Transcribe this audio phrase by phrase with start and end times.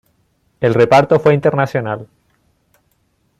[0.61, 2.07] El reparto fue internacional.